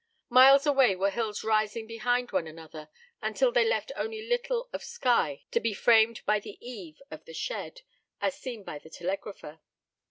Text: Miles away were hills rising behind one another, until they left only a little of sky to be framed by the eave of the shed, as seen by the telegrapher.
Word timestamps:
Miles 0.29 0.65
away 0.65 0.95
were 0.95 1.11
hills 1.11 1.43
rising 1.43 1.85
behind 1.85 2.31
one 2.31 2.47
another, 2.47 2.89
until 3.21 3.51
they 3.51 3.63
left 3.63 3.91
only 3.95 4.19
a 4.19 4.27
little 4.27 4.67
of 4.73 4.83
sky 4.83 5.43
to 5.51 5.59
be 5.59 5.73
framed 5.75 6.23
by 6.25 6.39
the 6.39 6.57
eave 6.59 6.99
of 7.11 7.25
the 7.25 7.35
shed, 7.35 7.81
as 8.19 8.33
seen 8.35 8.63
by 8.63 8.79
the 8.79 8.89
telegrapher. 8.89 9.59